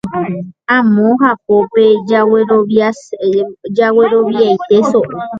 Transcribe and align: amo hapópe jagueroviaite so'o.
amo 0.77 1.07
hapópe 1.21 1.85
jagueroviaite 3.77 4.77
so'o. 4.89 5.11